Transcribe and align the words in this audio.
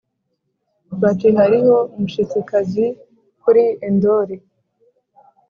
bati 1.01 1.27
“hariho 1.37 1.75
umushitsikazi 1.93 2.85
kuri 3.41 3.63
endori” 3.87 4.35